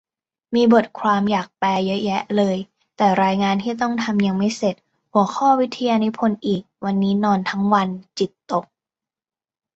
[0.55, 2.57] มีบทความอยากแปลเยอะแยะเลย
[2.97, 4.75] แต่รายงานที่ตั้งทำยังไม่เสร็จ
[5.13, 8.65] หัวข้อวิทยานิพนธ์อีก วันนี้นอนทั้งวัน จิตตก